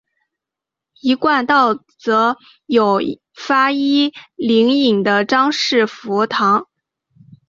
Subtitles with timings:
[0.99, 2.99] 一贯道则有
[3.35, 6.65] 发一灵隐的张氏佛堂。